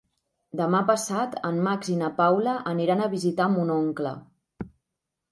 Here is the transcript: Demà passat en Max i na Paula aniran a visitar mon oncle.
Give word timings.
Demà 0.59 0.79
passat 0.85 1.35
en 1.49 1.59
Max 1.67 1.91
i 1.95 1.97
na 1.99 2.09
Paula 2.19 2.55
aniran 2.71 3.03
a 3.03 3.09
visitar 3.11 3.47
mon 3.57 3.69
oncle. 3.75 4.15